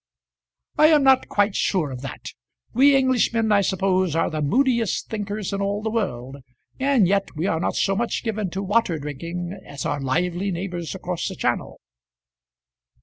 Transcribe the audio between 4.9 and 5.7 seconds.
thinkers in